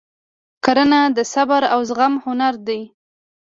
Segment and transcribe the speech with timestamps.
[0.63, 2.81] کرنه د صبر او زغم هنر دی.